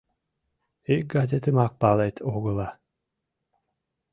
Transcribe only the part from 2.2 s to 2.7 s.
огыла.